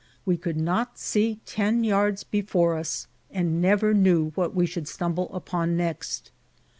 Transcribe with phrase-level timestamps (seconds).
[0.25, 5.29] We could not see ten yards before us, and never knew what we should stumble
[5.31, 6.31] upon next.